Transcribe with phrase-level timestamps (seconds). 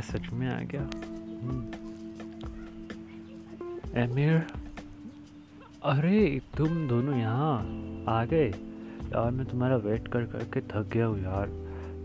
[0.00, 0.82] क्या सच में आ गया?
[1.42, 1.66] हम्म।
[3.98, 4.46] एमिर?
[5.84, 7.58] अरे, तुम दोनों यहाँ
[8.08, 8.48] आ गए।
[9.04, 11.48] यार, मैं तुम्हारा वेट कर करके थक गया हूँ यार।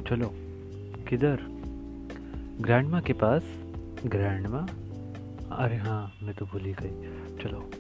[0.10, 0.32] चलो,
[1.10, 1.40] किधर?
[2.62, 3.44] ग्रैंडमा के पास?
[4.06, 4.68] ग्रैंडमा?
[5.52, 7.08] अरे हाँ मैं तो भूल ही गई।
[7.44, 7.72] चलो।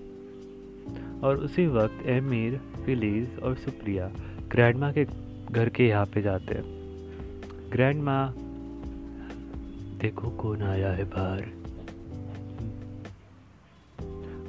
[1.27, 4.11] और उसी वक्त एमिर, फिलीज और सुप्रिया
[4.47, 5.05] ग्रैंडमा के
[5.51, 6.63] घर के यहाँ पे जाते हैं।
[7.71, 8.33] ग्रैंडमा
[10.05, 11.43] देखो कौन आया है बाहर।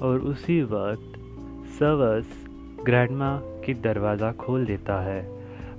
[0.02, 1.18] और उसी वक्त
[1.78, 2.26] सवस
[2.86, 5.28] ग्रैंडमा की दरवाज़ा खोल देता है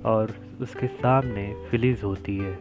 [0.04, 2.58] और उसके सामने फिलीज होती है।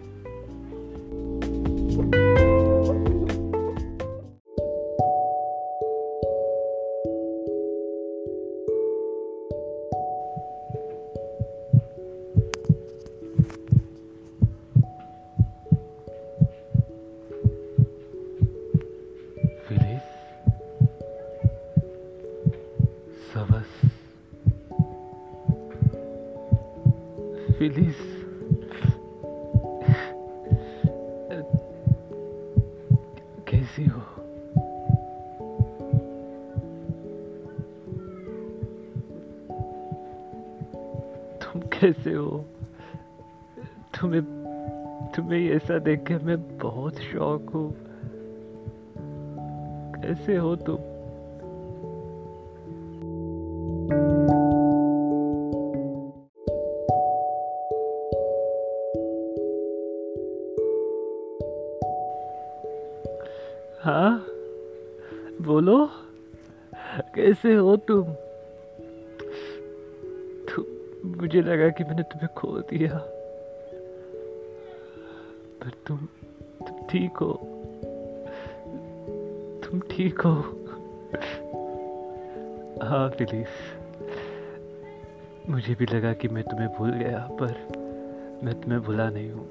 [45.87, 47.75] देख के मैं बहुत शौक हूँ।
[50.01, 50.75] कैसे हो तुम?
[50.75, 50.81] हाँ?
[65.41, 65.89] बोलो,
[67.15, 68.03] कैसे हो तुम?
[70.45, 73.16] तुम मुझे लगा कि मैंने तुम्हें खो दिया।
[75.87, 76.07] तुम
[76.89, 77.33] ठीक हो।
[79.63, 80.33] तुम ठीक हो।
[82.87, 83.47] हाँ फिलिस।
[85.49, 87.67] मुझे भी लगा कि मैं तुम्हें भूल गया, पर
[88.43, 89.45] मैं तुम्हें भूला नहीं हूँ।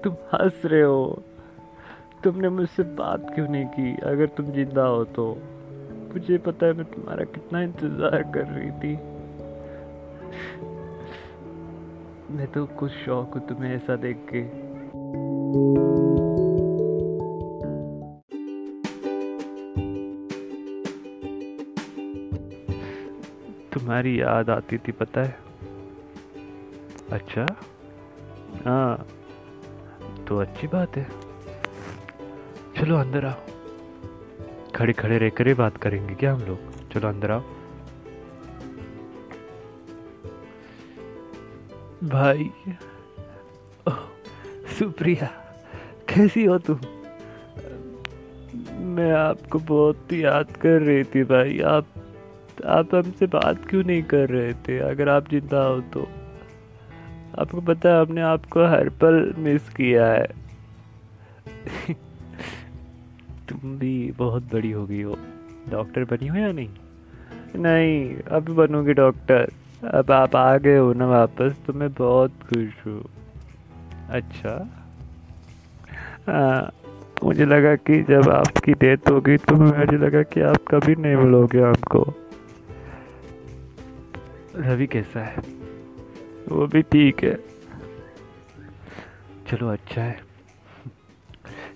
[0.00, 1.22] तुम हंस रहे हो।
[2.24, 3.96] तुमने मुझसे बात क्यों नहीं की?
[3.96, 5.38] अगर तुम ज़िंदा हो तो।
[6.14, 9.15] मुझे पता है मैं तुम्हारा कितना इंतज़ार कर रही थी।
[12.36, 14.42] मैं तो कुछ शौक हूँ तुम्हें ऐसा देख के।
[23.72, 25.38] तुम्हारी याद आती थी, पता है?
[27.12, 27.46] अच्छा?
[28.64, 29.06] हाँ
[30.28, 31.08] तो अच्छी बात है।
[32.76, 33.40] चलो अंदर आओ।
[34.74, 36.90] खड़े खड़े रह कर ही बात करेंगे क्या हम लोग?
[36.90, 37.42] चलो अंदर आओ।
[42.06, 42.50] भाई।
[43.88, 43.98] ओह,
[44.78, 45.26] सुप्रिया
[46.08, 46.80] कैसी हो तुम?
[48.84, 51.86] मैं आपको बहुत याद कर रही थी भाई। आप
[52.66, 54.78] आप हमसे बात क्यों नहीं कर रहे थे?
[54.78, 56.08] अगर आप ज़िंदा हो तो।
[57.38, 60.26] आपको पता है हमने आपको हर पल मिस किया है।
[63.48, 65.18] तुम भी बहुत बड़ी हो गई हो।
[65.68, 66.68] डॉक्टर बनी हो या नहीं?
[67.56, 69.50] नहीं अब बनोगे डॉक्टर।
[69.84, 73.04] अब आप आ गए हो ना वापस तो मैं बहुत खुश हूँ।
[74.10, 74.82] अच्छा।
[76.26, 76.72] हाँ
[77.24, 81.60] मुझे लगा कि जब आपकी डेथ होगी तो मुझे लगा कि आप कभी नहीं मिलोगे
[81.60, 82.14] हमको।
[84.56, 85.36] रवि कैसा है?
[86.48, 87.34] वो भी ठीक है।
[89.50, 90.20] चलो अच्छा है।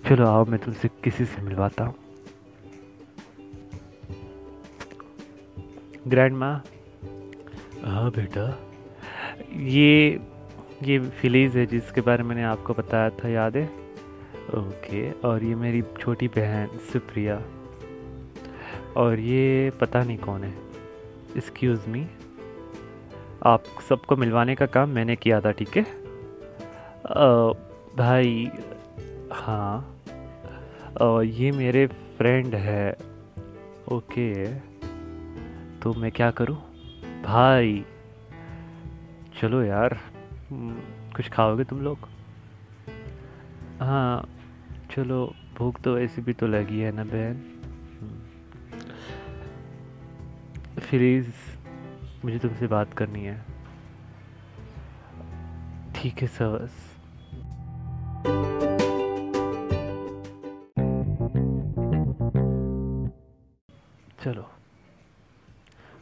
[0.09, 1.95] चलो, आओ, मैं तुमसे किसी से मिलवाता हूँ।
[6.09, 6.65] ग्रैंड माँ
[7.85, 8.59] हाँ बेटा।
[9.57, 10.21] ये
[10.83, 13.71] ये फिलीज है जिसके बारे में मैंने आपको बताया था याद है?
[14.55, 17.43] ओके और ये मेरी छोटी बहन सुप्रिया।
[18.97, 20.55] और ये पता नहीं कौन है।
[21.37, 22.07] एक्सक्यूज़ मी
[23.43, 25.83] आप सबको मिलवाने का काम मैंने किया था ठीक है?
[27.97, 28.51] भाई
[29.33, 30.03] हाँ।
[31.01, 32.97] अ, ये मेरे फ्रेंड है।
[33.93, 34.55] ओके।
[35.83, 36.70] तो मैं क्या करूँ?
[37.23, 37.85] भाई।
[39.41, 39.99] चलो यार
[40.51, 40.79] हम्म,
[41.17, 42.09] कुछ खाओगे तुम लोग?
[43.81, 44.29] हाँ।
[44.91, 47.57] चलो भूख तो ऐसी भी तो लगी है ना बहन?
[50.79, 51.33] फ्रीज
[52.25, 53.45] मुझे तुमसे बात करनी है।
[55.95, 56.90] ठीक है सवस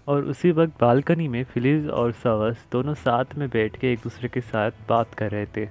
[0.09, 4.29] और उसी वक्त बालकनी में फिलिज और सवस दोनों साथ में बैठ के एक दूसरे
[4.29, 5.67] के साथ बात कर रहे थे।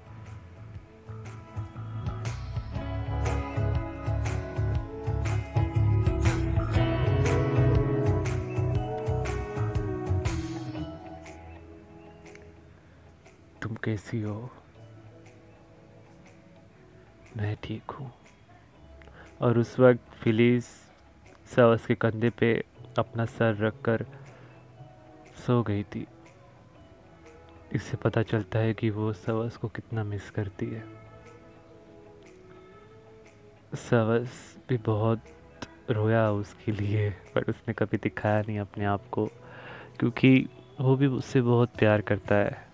[13.61, 14.49] तुम कैसी हो?
[17.37, 18.11] मैं ठीक हूँ।
[19.41, 20.63] और उस वक्त फिलिज
[21.55, 22.53] सवस के कंधे पे
[22.97, 24.05] अपना सर रखकर
[25.37, 26.07] सो गई थी।
[27.73, 30.83] इससे पता चलता है कि वो सवस को कितना मिस करती है।
[33.75, 35.21] सवस भी बहुत
[35.89, 39.25] रोया उसके लिए, पर उसने कभी दिखाया नहीं अपने आप को,
[39.99, 40.49] क्योंकि
[40.81, 42.66] वो भी उससे बहुत प्यार करता है।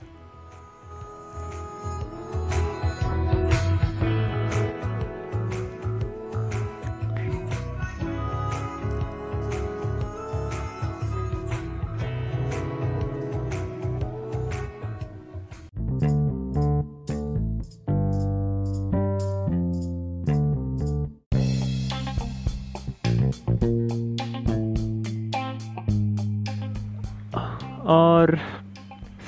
[27.84, 28.38] और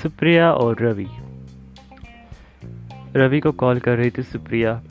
[0.03, 1.07] सुप्रिया और रवि।
[3.15, 4.81] रवि को कॉल कर रही थी, सुप्रिया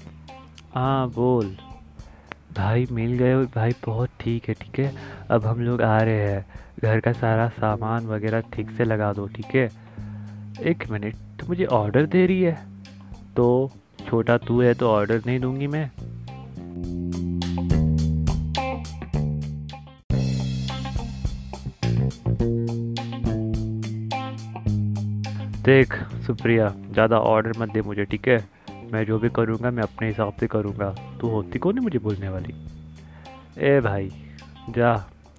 [0.74, 1.56] हाँ बोल।
[2.56, 4.94] भाई मिल गए, भाई बहुत ठीक है ठीक है।
[5.30, 6.46] अब हम लोग आ रहे हैं।
[6.82, 9.68] घर का सारा सामान वगैरह ठीक से लगा दो, ठीक है।
[10.62, 12.66] एक मिनट तो मुझे ऑर्डर दे रही है।
[13.36, 13.70] तो
[14.08, 15.90] छोटा तू है तो ऑर्डर नहीं दूँगी मैं।
[25.64, 25.94] देख
[26.26, 28.44] सुप्रिया, ज़्यादा ऑर्डर मत दे मुझे, ठीक है?
[28.92, 32.28] मैं जो भी करूँगा, मैं अपने हिसाब से करूँगा। तू होती कौन है मुझे बोलने
[32.28, 32.54] वाली?
[33.58, 34.10] ए भाई,
[34.70, 34.92] जा,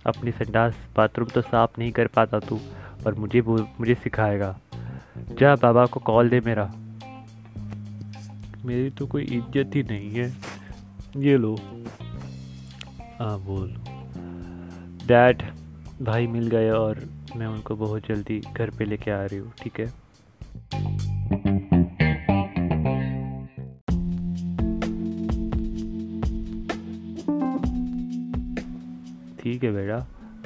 [0.05, 2.59] अपनी संडास बाथरूम तो साफ़ नहीं कर पाता तू
[3.05, 4.55] और मुझे मुझे सिखाएगा।
[5.31, 6.71] जा, बाबा को कॉल दे मेरा।
[8.65, 10.33] मेरी तो कोई इज़्ज़त ही नहीं है।
[11.17, 11.55] ये लो।
[13.19, 13.69] हाँ बोल।
[15.07, 15.43] डैड
[16.01, 16.99] भाई मिल गए और
[17.35, 20.04] मैं उनको बहुत जल्दी घर पे लेके आ रही हूँ, ठीक है?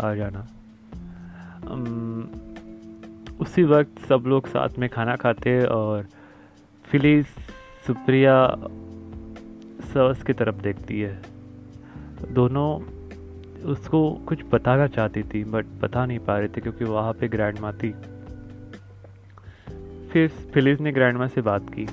[0.02, 0.48] आ जाना।
[3.42, 6.08] उसी वक्त सब लोग साथ में खाना खाते और
[6.86, 7.28] फिलिस
[7.88, 8.56] सुप्रिया
[9.94, 11.22] सवस की तरफ़ देखती है।
[12.32, 12.70] दोनों
[13.72, 17.60] उसको कुछ बताना चाहती थी बट बता नहीं पा रहे थे क्योंकि वहाँ पे ग्रैंड
[17.60, 17.92] माँ थी।
[20.10, 21.86] फिर फिलिस ने ग्रैंड माँ से बात की।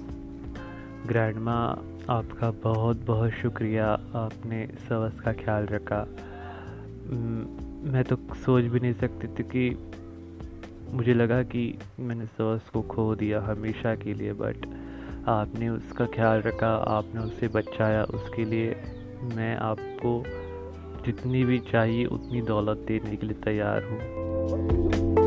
[1.06, 1.68] ग्रैंड माँ
[2.10, 6.06] आपका बहुत बहुत शुक्रिया, आपने सवस का ख्याल रखा।
[7.86, 9.70] मैं तो सोच भी नहीं सकती थी कि
[10.94, 11.62] मुझे लगा कि
[12.00, 14.66] मैंने सॉस को खो दिया हमेशा के लिए बट
[15.28, 18.76] आपने उसका ख्याल रखा, आपने उसे बचाया। उसके लिए
[19.34, 20.22] मैं आपको
[21.06, 25.25] जितनी भी चाहिए उतनी दौलत देने के लिए तैयार हूँ।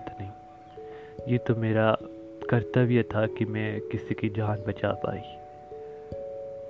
[0.00, 0.30] बात नहीं।
[1.28, 1.98] ये तो मेरा
[2.50, 5.20] कर्तव्य था कि मैं किसी की जान बचा पाई।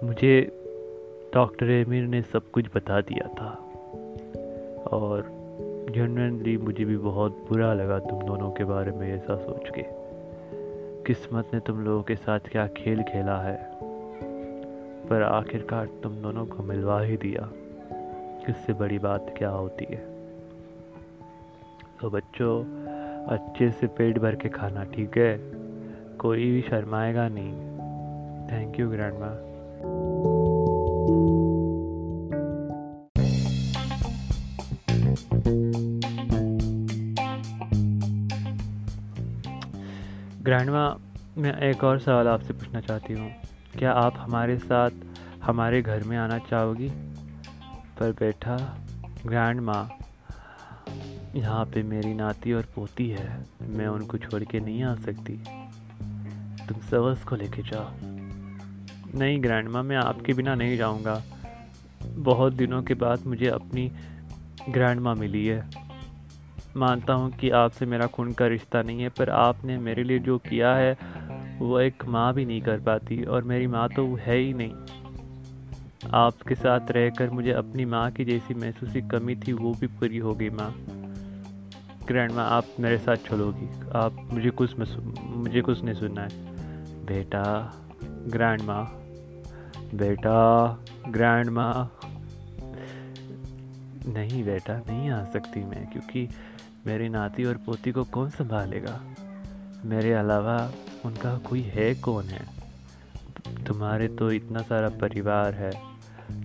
[0.07, 0.57] मुझे
[1.35, 3.51] डॉक्टर एमिर ने सब कुछ बता दिया था।
[4.91, 5.23] और
[5.91, 9.85] जनरली मुझे भी बहुत बुरा लगा तुम दोनों के बारे में ऐसा सोच के।
[11.03, 13.71] किस्मत ने तुम लोगों के साथ क्या खेल खेला है?
[15.09, 17.51] पर आखिरकार तुम दोनों को मिलवा ही दिया।
[18.49, 20.21] इससे बड़ी बात क्या होती है?
[22.01, 22.65] तो बच्चों
[23.29, 25.39] अच्छे से पेट भर के खाना, ठीक है?
[26.19, 27.53] कोई भी शर्माएगा नहीं।
[28.49, 29.47] Thank you grandma
[40.43, 40.97] grandma
[41.39, 43.33] मैं एक और सवाल आपसे पूछना चाहती हूँ।
[43.79, 44.91] क्या आप हमारे साथ,
[45.43, 46.89] हमारे घर में आना चाहोगी?
[47.99, 48.79] पर बेटा
[49.27, 49.91] ग्रैंड माँ
[51.37, 55.33] यहाँ पे मेरी नाती और पोती है। मैं उनको छोड़ के नहीं आ सकती।
[56.69, 57.91] तुम सवस को लेके जाओ।
[59.19, 61.23] नहीं ग्रैंडमा मैं आपके बिना नहीं जाऊँगा।
[62.03, 63.93] बहुत दिनों के बाद मुझे अपनी
[64.69, 65.71] ग्रैंडमा मिली है।
[66.77, 70.39] मानता हूँ कि आपसे मेरा खून का रिश्ता नहीं है, पर आपने मेरे लिए जो
[70.39, 70.99] किया है,
[71.59, 74.73] वो एक माँ भी नहीं कर पाती और मेरी माँ तो है ही नहीं।
[76.15, 80.35] आपके साथ रहकर मुझे अपनी माँ की जैसी महसूसी कमी थी, वो भी पूरी हो
[80.35, 80.75] गई माँ।
[82.11, 84.75] ग्रैंड माँ आप मेरे साथ चलोगी। आप मुझे कुछ
[85.19, 86.29] मुझे कुछ नहीं सुनना है।
[87.07, 87.43] बेटा
[88.27, 88.85] ग्रैंड माँ,
[89.95, 90.39] बेटा
[91.09, 92.01] ग्रैंड माँ।
[94.07, 96.29] नहीं बेटा, नहीं आ सकती मैं, क्योंकि
[96.87, 99.01] मेरी नाती और पोती को कौन संभालेगा?
[99.85, 100.57] मेरे अलावा
[101.05, 102.45] उनका कोई है कौन है?
[103.65, 105.73] तुम्हारे तो इतना सारा परिवार है।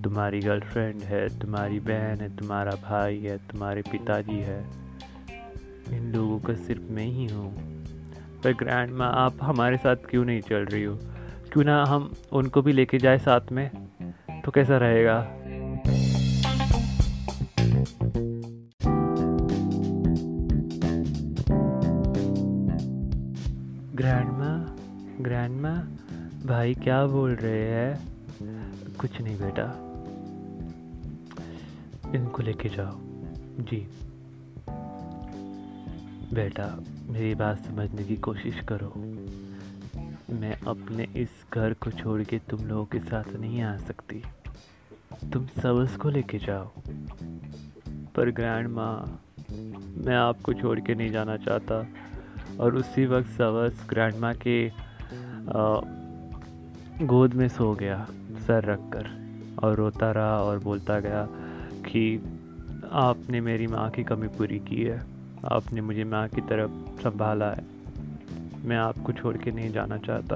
[0.04, 4.85] तुम्हारी गर्लफ्रेंड है, तुम्हारी बहन है, तुम्हारा भाई है, तुम्हारे पिताजी है।
[5.94, 7.54] इन लोगों का सिर्फ़ मैं ही हूँ।
[8.44, 11.00] पर ग्रैंड माँ आप हमारे साथ क्यों नहीं चल रही हो?
[11.54, 13.70] क्यों ना हम उनको भी लेके जाए साथ में?
[14.46, 15.20] तो कैसा रहेगा?
[23.96, 24.76] ग्रैंड माँ
[25.22, 25.78] ग्रैंड माँ
[26.46, 28.08] भाई क्या बोल रहे हैं?
[29.00, 29.64] कुछ नहीं बेटा।
[32.16, 32.92] इनको लेके जाओ।
[33.64, 33.88] जी।
[36.34, 38.94] बेटा, मेरी बात समझने की कोशिश करो।
[40.36, 44.24] मैं अपने इस घर को छोड़ के तुम लोगों के साथ नहीं आ सकती।
[45.34, 46.72] तुम सबस को लेके जाओ।
[48.16, 49.22] पर ग्रैंड माँ
[50.06, 51.88] मैं आपको छोड़ के नहीं जाना चाहता।
[52.60, 54.72] और उसी वक्त सवस ग्रैंड माँ के
[57.06, 58.08] गोद में सो गया,
[58.48, 59.10] सर रख कर
[59.64, 61.28] और रोता रहा और बोलता गया
[61.82, 62.18] कि
[62.92, 65.15] आपने मेरी माँ की कमी पूरी की है।
[65.52, 67.64] आपने मुझे माँ की तरफ़ संभाला है।
[68.66, 70.36] मैं आपको छोड़ के नहीं जाना चाहता।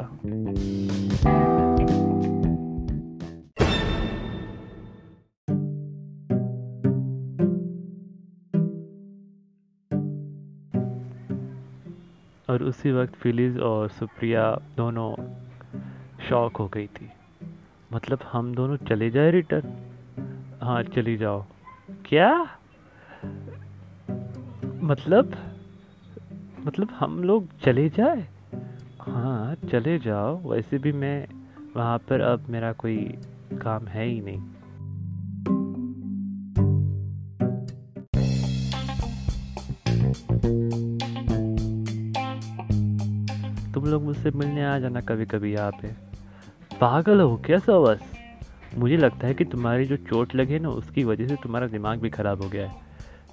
[12.54, 15.16] और उसी वक्त फिलिज और सुप्रिया दोनों
[16.30, 17.10] शॉक हो गई थी।
[17.94, 19.74] मतलब हम दोनों चले जाए रिटर्न?
[20.62, 21.46] हाँ चली जाओ।
[22.06, 22.59] क्या?
[24.90, 25.36] मतलब
[26.66, 28.28] मतलब हम लोग चले जाए?
[29.00, 31.28] हाँ चले जाओ। वैसे भी मैं
[31.76, 32.98] वहाँ पर अब मेरा कोई
[33.62, 34.40] काम है ही नहीं।
[43.74, 45.94] तुम लोग मुझसे मिलने आ जाना कभी कभी यहाँ पे।
[46.78, 48.00] पागल हो क्या सो बस?
[48.78, 52.10] मुझे लगता है कि तुम्हारी जो चोट लगे ना, उसकी वजह से तुम्हारा दिमाग भी
[52.10, 52.82] ख़राब हो गया है।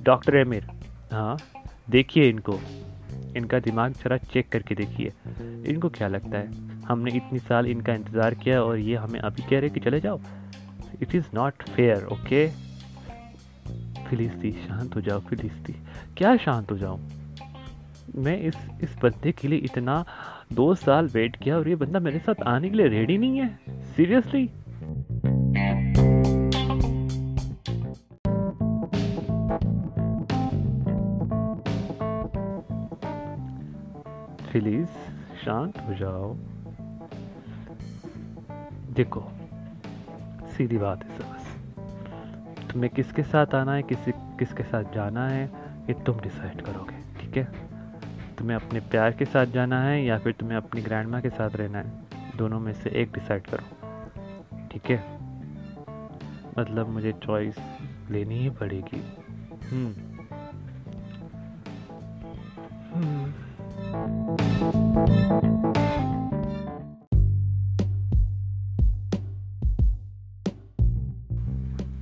[0.02, 0.66] डॉक्टर एमिर
[1.12, 1.36] हाँ
[1.90, 2.58] देखिए इनको।
[3.36, 5.12] इनका दिमाग जरा चेक करके देखिए।
[5.70, 6.50] इनको क्या लगता है?
[6.84, 10.20] हमने इतनी साल इनका इंतज़ार किया और ये हमें अभी कह रहे कि चले जाओ।
[11.02, 12.46] It is not fair okay
[14.08, 15.74] फिलिस्ती शांत हो जाओ फिलिस्ती
[16.16, 16.98] क्या शांत हो जाओ
[18.16, 20.04] मैं इस इस बंदे के लिए इतना
[20.52, 23.48] दो साल वेट किया और ये बंदा मेरे साथ आने के लिए रेडी नहीं है।
[23.96, 24.48] सीरियसली
[34.56, 34.88] फिलीज
[35.44, 36.34] शांत हो जाओ।
[38.94, 39.20] देखो,
[40.56, 41.56] सीधी बात है सबस
[42.72, 45.44] तुम्हें किसके साथ आना है, किसी, किसके साथ जाना है,
[45.88, 47.44] ये तुम डिसाइड करोगे, ठीक है?
[48.38, 51.50] तुम्हें अपने प्यार के साथ जाना है या फिर तुम्हें अपनी ग्रैंड माँ के साथ
[51.56, 51.92] रहना है,
[52.36, 53.88] दोनों में से एक डिसाइड करो,
[54.72, 55.18] ठीक है?
[56.58, 57.56] मतलब मुझे चॉइस
[58.10, 59.02] लेनी ही पड़ेगी।
[59.70, 60.05] हम्म।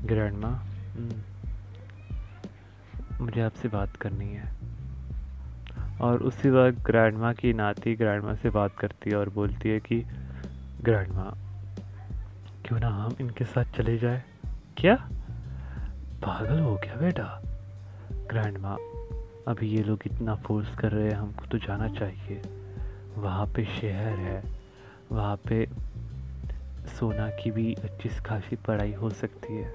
[0.06, 0.52] ग्रैंड माँ
[0.96, 1.10] हम्म।
[3.24, 4.52] मुझे आपसे बात करनी है।
[6.00, 9.68] और उसी वक्त ग्रैंड माँ की नाती ग्रैंड माँ से बात करती है और बोलती
[9.68, 10.04] है कि
[10.82, 11.34] ग्रैंड माँ
[12.66, 14.22] क्यों ना हम इनके साथ चले जाए?
[14.76, 14.94] क्या?
[16.24, 17.42] पागल हो गया बेटा।
[18.12, 18.76] ग्रैंड माँ
[19.48, 22.63] अभी ये लोग इतना फोर्स कर रहे हैं, हमको तो जाना चाहिए।
[23.16, 24.42] वहाँ पे शहर है।
[25.12, 25.66] वहाँ पे
[26.88, 29.74] सोना की भी अच्छी खासी पढ़ाई हो सकती है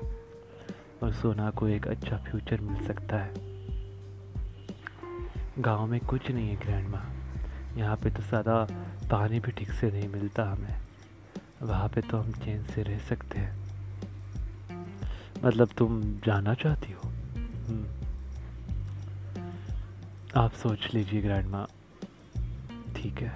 [1.03, 3.33] और सोना को एक अच्छा फ्यूचर मिल सकता है।
[5.59, 7.05] गाँव में कुछ नहीं है ग्रैंड माँ
[7.77, 8.67] यहाँ पे तो ज़्यादा
[9.11, 10.77] पानी भी ठीक से नहीं मिलता हमें।
[11.61, 13.57] वहाँ पे तो हम चैन से रह सकते हैं।
[15.45, 17.09] मतलब तुम जाना चाहती हो?
[17.67, 17.85] हम्म।
[20.35, 21.67] आप सोच लीजिए ग्रैंड माँ
[22.99, 23.33] ठीक है।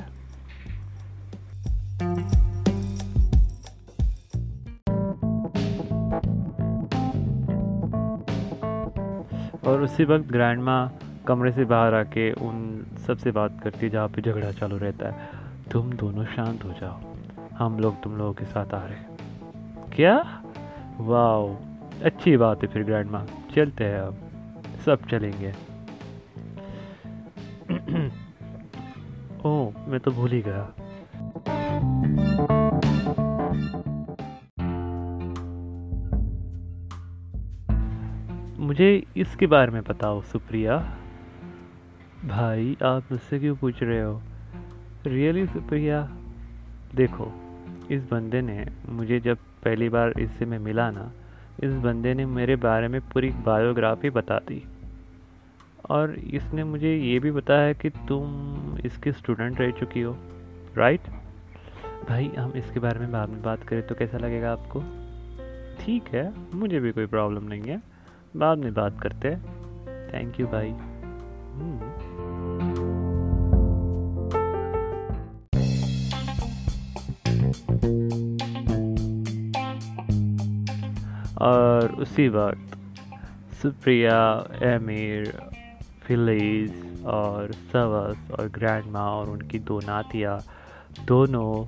[9.67, 14.07] और उसी वक्त ग्रैंड माँ कमरे से बाहर आके उन सबसे बात करती है जहाँ
[14.07, 15.29] पे झगड़ा चालू रहता है।
[15.71, 16.99] तुम दोनों शांत हो जाओ।
[17.57, 19.17] हम लोग तुम लोगों के साथ आ रहे हैं।
[19.95, 20.41] क्या?
[20.97, 24.17] वाह अच्छी बात है फिर ग्रैंड माँ चलते हैं अब।
[24.85, 25.72] सब चलेंगे।
[29.93, 30.75] मैं तो भूल ही गया।
[38.59, 40.77] मुझे इसके बारे में बताओ, सुप्रिया।
[42.25, 44.21] भाई, आप मुझसे क्यों पूछ रहे हो?
[45.07, 46.09] रियली सुप्रिया?
[46.95, 47.31] देखो,
[47.91, 51.11] इस बंदे ने मुझे जब पहली बार इससे मैं मिला ना,
[51.63, 54.72] इस बंदे ने मेरे बारे में पूरी बायोग्राफी बता दी।
[55.89, 60.15] और इसने मुझे ये भी बताया कि तुम इसके स्टूडेंट रह चुकी हो
[60.77, 61.01] राइट
[62.09, 64.79] भाई, हम इसके बारे में बाद में बात करें तो कैसा लगेगा आपको?
[65.79, 67.81] ठीक है, मुझे भी कोई प्रॉब्लम नहीं है।
[68.35, 69.41] बाद में बात करते हैं।
[70.13, 70.71] थैंक यू भाई।
[81.41, 82.77] और उसी वक्त
[83.53, 84.19] सुप्रिया
[84.63, 85.33] एमिर
[86.07, 90.39] फिलीज और सवस और ग्रैंड माँ और उनकी दो नातियाँ,
[91.07, 91.65] दोनों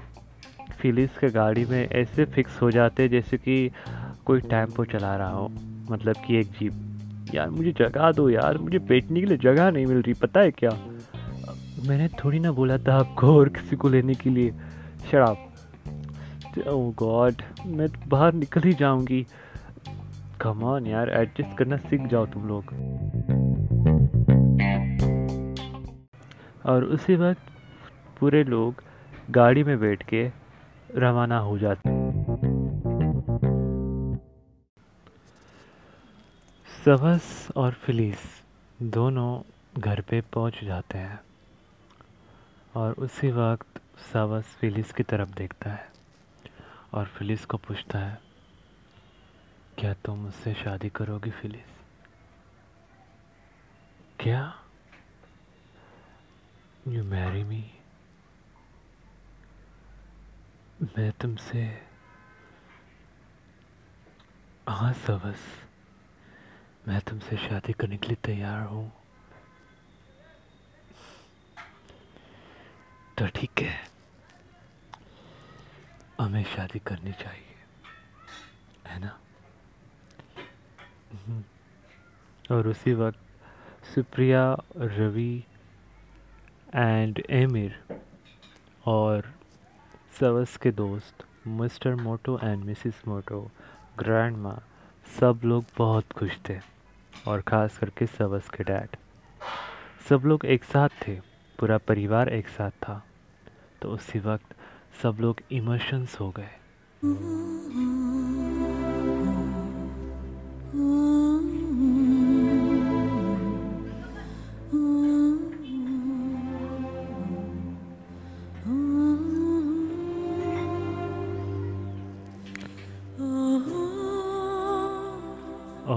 [0.81, 3.71] फिलीज के गाड़ी में ऐसे फिक्स हो जाते जैसे कि
[4.25, 5.47] कोई टेंपो चला रहा हो।
[5.91, 6.73] मतलब कि एक जीप,
[7.33, 10.51] यार मुझे जगह दो यार, मुझे बैठने के लिए जगह नहीं मिल रही, पता है
[10.51, 10.69] क्या?
[11.87, 14.51] मैंने थोड़ी ना बोला था आपको और किसी को लेने के लिए।
[15.11, 15.37] शराब
[16.67, 19.25] ओह गॉड मैं तो बाहर निकल ही जाऊँगी।
[20.41, 22.73] कमान यार एडजस्ट करना सीख जाओ तुम लोग.
[26.65, 27.51] और उसी वक्त
[28.19, 28.83] पूरे लोग
[29.29, 30.31] गाड़ी में बैठ के
[30.95, 31.89] रवाना हो जाते
[36.85, 38.17] सवस और फिलिस
[38.81, 39.41] दोनों
[39.81, 41.19] घर पे पहुँच जाते हैं
[42.75, 43.81] और उसी वक्त
[44.13, 45.87] सवस फिलिस की तरफ़ देखता है
[46.93, 48.19] और फिलिस को पूछता है,
[49.77, 51.79] क्या तुम मुझसे शादी करोगी फिलिस?
[54.19, 54.53] क्या
[56.87, 57.63] यू मैरी मी
[60.81, 61.61] मैं तुमसे
[64.69, 65.45] हाँ सबस
[66.87, 68.91] मैं तुमसे शादी करने के लिए तैयार हूँ।
[73.17, 73.79] तो ठीक है,
[76.21, 77.55] हमें शादी करनी चाहिए,
[78.87, 79.17] है ना?
[82.51, 83.19] और उसी वक्त
[83.95, 84.45] सुप्रिया,
[84.77, 85.43] रवि
[86.73, 87.75] एंड एमिर
[88.85, 89.33] और
[90.19, 93.51] सवस के दोस्त mister Moto and missus Moto
[94.37, 94.57] grandma
[95.19, 96.59] सब लोग बहुत खुश थे
[97.27, 98.97] और ख़ास करके सवस के डैड
[100.09, 101.19] सब लोग एक साथ थे,
[101.59, 103.01] पूरा परिवार एक साथ था।
[103.81, 104.55] तो उसी वक्त
[105.03, 106.51] सब लोग इमोशंस हो गए।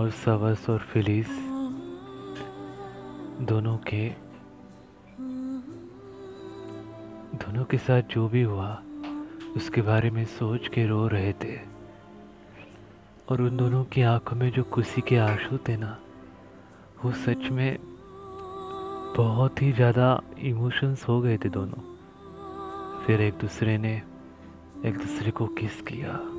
[0.09, 1.29] और सवस और फिलिस
[3.47, 4.09] दोनों के
[7.37, 8.83] दोनों के साथ जो भी हुआ,
[9.57, 11.57] उसके बारे में सोच के रो रहे थे।
[13.29, 15.99] और उन दोनों की आँखों में जो खुशी के आँसू थे ना,
[17.05, 17.79] वो सच में
[19.17, 21.83] बहुत ही ज़्यादा इमोशंस हो गए थे दोनों।
[23.07, 24.03] फिर एक दूसरे ने,
[24.85, 26.38] एक दूसरे को किस किया।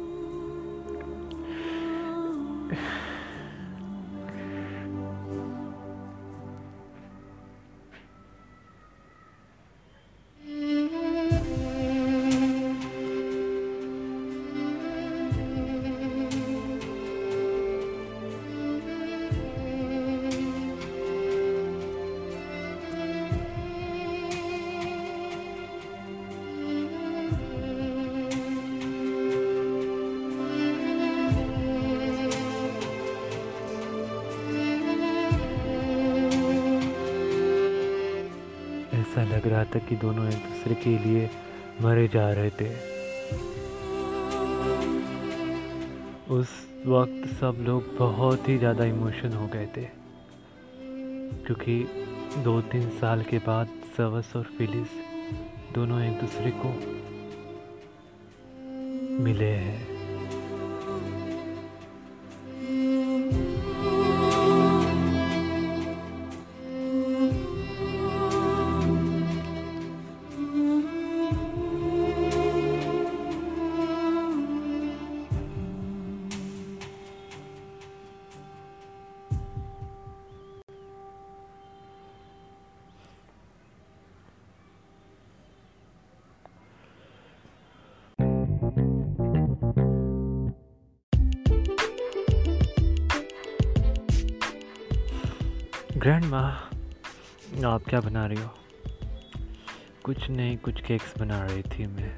[39.59, 41.29] रहा था कि दोनों एक दूसरे के लिए
[41.81, 42.69] मरे जा रहे थे।
[46.29, 46.49] उस
[46.87, 49.85] वक्त सब लोग बहुत ही ज़्यादा इमोशन हो गए थे,
[51.45, 51.77] क्योंकि
[52.43, 53.67] दो तीन साल के बाद
[53.97, 54.97] सवस और फिलिस
[55.75, 56.69] दोनों एक दूसरे को
[59.23, 59.88] मिले हैं।
[95.99, 96.69] ग्रैंड माँ
[97.65, 98.49] आप क्या बना रही हो?
[100.03, 102.17] कुछ नहीं, कुछ केक्स बना रही थी मैं।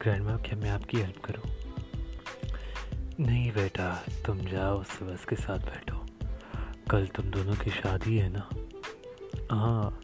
[0.00, 1.50] ग्रैंड माँ क्या मैं आपकी हेल्प करूँ?
[3.26, 6.06] नहीं बेटा, तुम जाओ, सुबह के साथ बैठो।
[6.90, 8.50] कल तुम दोनों की शादी है ना?
[9.56, 10.00] हाँ।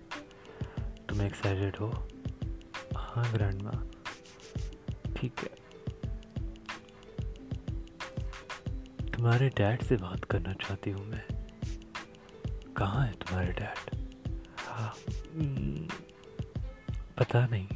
[1.09, 2.09] तुम एक्साइटेड हो?
[2.97, 3.91] हाँ ग्रैंड माँ
[5.17, 5.51] ठीक है।
[9.11, 11.36] तुम्हारे डैड से बात करना चाहती हूँ मैं।
[12.77, 13.95] कहाँ है तुम्हारे डैड?
[17.19, 17.67] पता नहीं।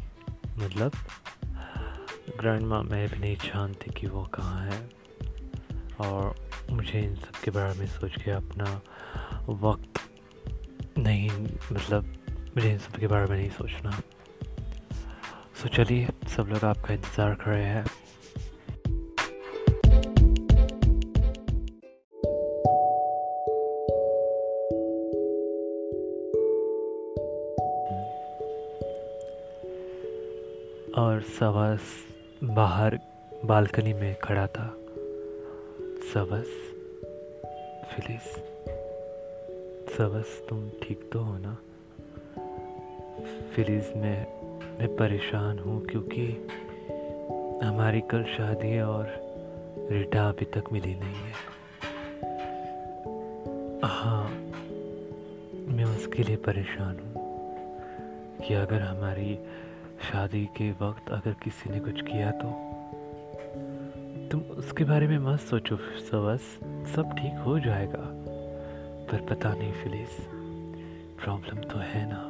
[0.58, 0.92] मतलब?
[2.40, 4.80] ग्रैंड माँ मैं भी नहीं जानती कि वो कहाँ है।
[6.00, 6.34] और
[6.70, 8.82] मुझे इन सब के बारे में सोच के अपना
[9.48, 10.00] वक्त
[10.98, 11.30] नहीं
[11.72, 12.12] मतलब
[12.56, 13.90] मुझे इन सब के बारे में नहीं सोचना।
[15.62, 17.84] सो चलिए, सब लोग आपका इंतज़ार कर रहे हैं।
[31.20, 31.80] और सवस
[32.44, 32.98] बाहर
[33.44, 34.76] बालकनी में खड़ा था।
[36.14, 36.46] सवस
[37.90, 38.22] फिलिस
[39.96, 41.56] सवस तुम ठीक तो हो ना?
[43.56, 44.26] फिलिस, मैं
[44.78, 46.26] मैं परेशान हूँ क्योंकि
[47.66, 49.06] हमारी कल शादी है और
[49.90, 51.33] रिटा अभी तक मिली नहीं है।
[53.85, 54.28] हाँ
[55.66, 57.12] मैं उसके लिए परेशान हूँ
[58.38, 59.38] कि अगर हमारी
[60.00, 62.70] शादी के वक्त अगर किसी ने कुछ किया तो?
[64.28, 65.76] तुम उसके बारे में मत सोचो,
[66.10, 68.02] सवस। सब ठीक हो जाएगा।
[69.06, 70.26] पर पता नहीं, फिलिस,
[71.24, 72.26] प्रॉब्लम तो है ना?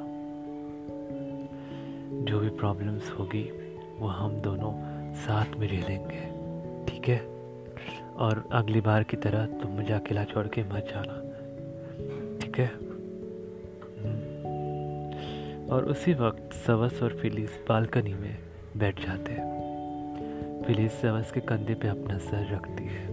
[2.25, 3.51] जो भी प्रॉब्लम्स होगी,
[3.99, 4.73] वो हम दोनों
[5.15, 6.41] साथ में रह लेंगे।
[6.87, 7.19] ठीक है?
[8.17, 11.31] और अगली बार की तरह तुम मुझे अकेला छोड़ के मत जाना।
[12.39, 12.90] ठीक है?
[15.71, 18.39] और उसी वक्त सवस और फिलिस बालकनी में
[18.77, 23.07] बैठ जाते हैं। फिलिस सवस के कंधे पे अपना सर रखती है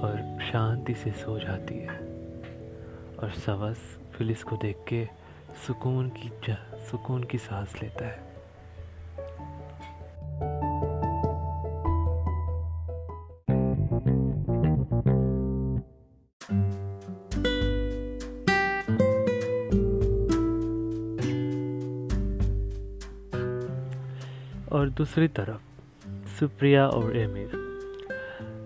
[0.00, 1.98] और शांति से सो जाती है।
[3.18, 5.08] और सवस फिलिस को देख के
[5.66, 6.32] सुकून की
[6.90, 8.31] सुकून की सांस लेता है।
[25.02, 25.60] दूसरी तरफ़,
[26.26, 27.46] सुप्रिया और एमिर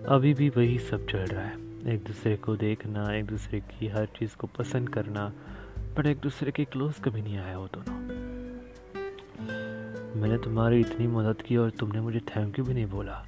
[0.07, 1.53] अभी भी वही सब चल रहा है।
[1.93, 5.33] एक दूसरे को देखना, एक दूसरे की हर चीज़ को पसंद करना
[5.97, 7.97] बट एक दूसरे के क्लोज कभी नहीं आया वो दोनों।
[10.21, 13.25] मैंने तुम्हारी इतनी मदद की और तुमने मुझे थैंक यू भी नहीं बोला।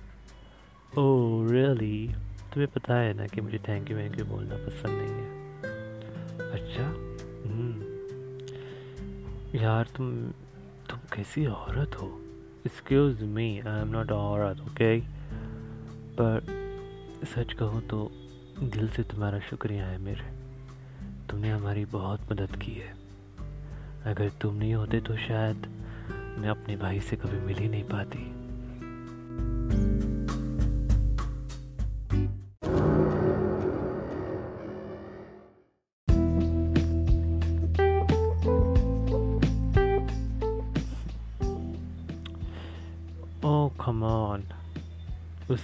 [0.98, 2.08] ओह रियली
[2.54, 5.42] तुम्हें पता है ना कि मुझे थैंक यू वैंक यू बोलना पसंद नहीं है।
[6.52, 6.86] अच्छा?
[7.50, 7.82] हम्म।
[9.60, 10.32] यार तुम
[10.90, 12.22] तुम कैसी औरत हो।
[12.66, 15.00] Excuse me I am not औरत ओके
[16.20, 16.42] पर
[17.36, 18.12] सच कहूँ तो
[18.60, 20.32] दिल से तुम्हारा शुक्रिया है मेरे
[21.30, 22.94] तुमने हमारी बहुत मदद की है।
[24.06, 25.66] अगर तुम नहीं होते तो शायद
[26.40, 28.39] मैं अपने भाई से कभी मिल ही नहीं पाती।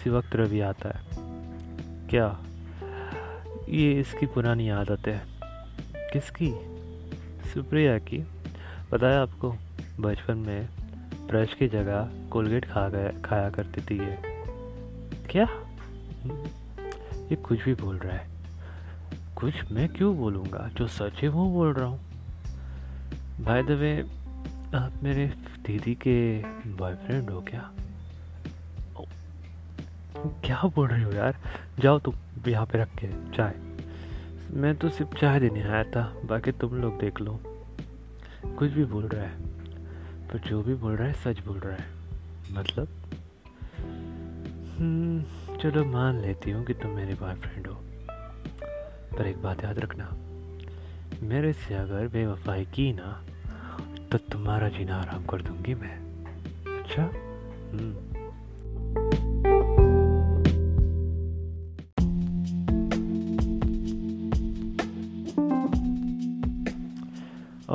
[0.05, 1.01] उसी वक्त रवि आता है।
[2.09, 2.39] क्या
[3.69, 5.21] ये इसकी पुरानी आदत है?
[5.95, 6.51] किसकी?
[7.53, 8.17] सुप्रिया की।
[8.93, 9.55] है आपको,
[9.99, 10.69] बचपन में
[11.27, 14.17] ब्रश की जगह कोलगेट खा गया, खाया करती थी ये।
[15.31, 15.47] क्या?
[17.27, 18.27] ये कुछ भी बोल रहा है।
[19.35, 20.69] कुछ मैं क्यों बोलूँगा?
[20.73, 21.99] जो सच है वो बोल रहा हूँ।
[23.41, 24.01] भाई द वे
[24.75, 25.27] आप मेरे
[25.65, 27.71] दीदी के बॉयफ्रेंड हो क्या?
[30.17, 31.37] क्या बोल रही हो यार?
[31.79, 32.15] जाओ तुम
[32.47, 33.55] यहाँ पे रख के चाय।
[34.51, 37.39] मैं तो सिर्फ़ चाय देने आया था बाकी तुम लोग देख लो।
[38.45, 39.41] कुछ भी बोल रहा है
[40.27, 41.85] पर जो भी बोल रहा है सच बोल रहा है।
[42.51, 42.87] मतलब?
[44.77, 45.23] हम्म,
[45.57, 47.81] चलो मान लेती हूँ कि तुम मेरे बॉयफ्रेंड हो।
[49.17, 50.15] पर एक बात याद रखना
[51.23, 53.23] मेरे से अगर बेवफाई की ना
[54.11, 55.97] तो तुम्हारा जीना आराम कर दूँगी मैं।
[56.83, 57.11] अच्छा?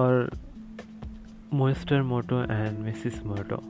[0.00, 0.30] और
[1.52, 3.62] मोस्टर मोटो एंड मिसिस मोटो।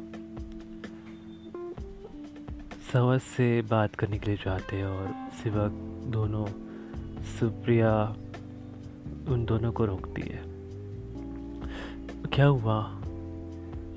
[2.93, 5.71] सवस से बात करने के लिए जाते हैं और सिवक
[6.07, 6.47] दोनों
[7.25, 8.17] सुप्रिया
[9.29, 10.43] उन दोनों को रोकती है।
[12.27, 12.87] क्या हुआ?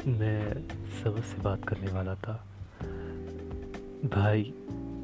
[0.07, 0.67] मैं
[1.03, 2.47] सबक से बात करने वाला था।
[4.05, 4.53] भाई,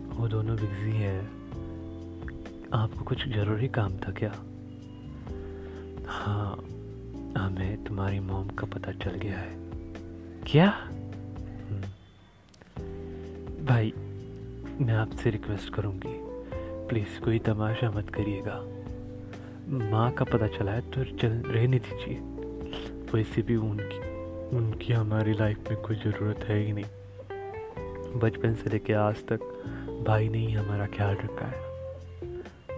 [0.09, 1.21] वो दोनों बिज़ी हैं।
[2.73, 4.35] आपको कुछ ज़रूरी काम था क्या?
[6.07, 6.63] हाँ
[7.37, 9.55] हमें तुम्हारी मोम का पता चल गया है।
[10.47, 10.69] क्या?
[10.69, 11.81] हम्म।
[13.65, 13.93] भाई,
[14.81, 16.19] मैं आपसे रिक्वेस्ट करूँगी,
[16.87, 18.65] प्लीज़ कोई तमाशा मत करिएगा।
[19.91, 22.15] माँ का पता चला है तो चल, रहने दीजिए।
[23.13, 24.09] वैसे भी उनकी
[24.57, 26.85] उनकी हमारी लाइफ में कोई ज़रूरत है ही नहीं।
[28.19, 29.39] बचपन से लेके आज तक,
[30.07, 31.69] भाई ने ही हमारा ख्याल रखा है।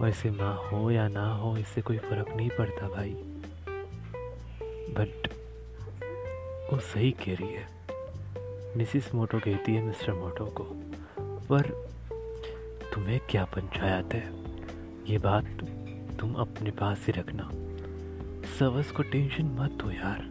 [0.02, 3.16] वैसे माँ हो या ना हो, इससे कोई फ़र्क नहीं पड़ता भाई।
[4.92, 5.28] बट
[6.72, 7.66] वो सही कह रही है।
[8.76, 10.64] मिसिस मोटो कहती है मिस्टर मोटो को,
[11.20, 11.62] पर
[12.94, 14.32] तुम्हें क्या पंचायत है?
[15.12, 15.44] ये बात
[16.20, 17.50] तुम अपने पास ही रखना।
[18.58, 20.28] सवस को टेंशन मत दो यार।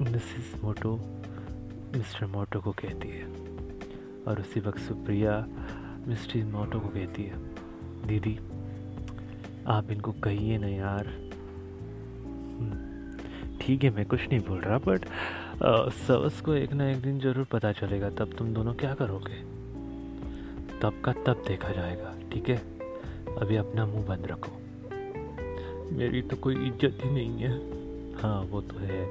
[0.00, 0.96] मिसिस मोटो,
[1.96, 3.24] मिस्टर मोटो को कहती है
[4.24, 5.46] और उसी वक्त सुप्रिया
[6.06, 7.34] मिस्टर मोटो को कहती है,
[8.06, 8.38] दीदी,
[9.66, 11.29] आप इनको कहिए ना यार
[13.60, 15.04] ठीक है, मैं कुछ नहीं बोल रहा बट
[16.06, 19.42] सवस को एक ना एक दिन ज़रूर पता चलेगा, तब तुम दोनों क्या करोगे?
[20.82, 22.56] तब का तब देखा जाएगा, ठीक है?
[23.38, 24.52] अभी अपना मुँह बंद रखो।
[25.96, 27.52] मेरी तो कोई इज़्ज़त ही नहीं है।
[28.20, 29.04] हाँ वो तो है।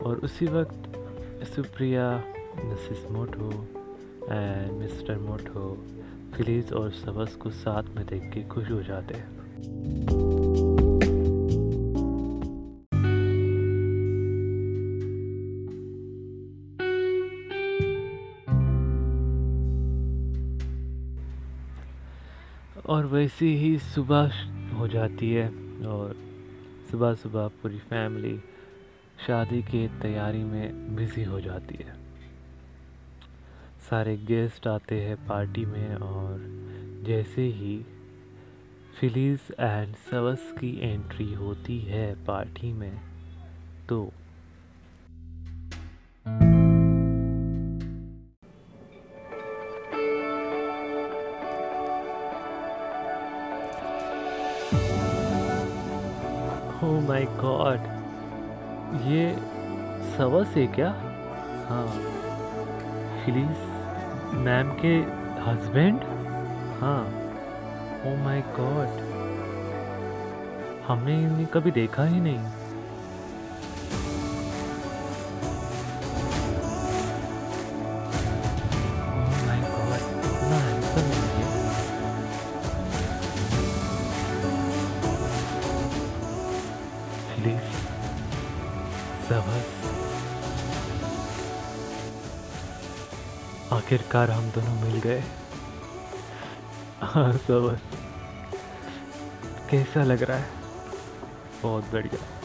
[0.00, 2.10] और उसी वक्त Supriya,
[2.64, 3.50] missus Moto
[4.30, 5.72] and mister Moto
[6.34, 10.29] Phillies और सबस को साथ में देख के खुश हो जाते हैं।
[22.90, 24.32] और वैसे ही सुबह
[24.74, 25.48] हो जाती है
[25.86, 26.16] और
[26.90, 28.38] सुबह सुबह पूरी फैमिली
[29.26, 31.94] शादी की तैयारी में बिज़ी हो जाती है।
[33.90, 36.40] सारे गेस्ट आते हैं पार्टी में और
[37.06, 37.86] जैसे ही
[39.00, 43.00] फिलीज एंड सवस की एंट्री होती है पार्टी में
[43.88, 44.12] तो
[60.54, 60.88] से क्या?
[61.68, 61.86] हाँ।
[63.24, 63.66] फिलीस
[64.46, 64.94] मैम के
[65.42, 66.04] हस्बैंड
[66.80, 67.02] हाँ।
[68.06, 69.08] ओ माय गॉड
[70.88, 72.59] हमने इन्हें कभी देखा ही नहीं।
[94.10, 95.22] आखिरकार हम दोनों मिल गए।
[97.02, 97.78] हाँ सब
[99.70, 100.48] कैसा लग रहा है?
[101.62, 102.39] बहुत बढ़िया।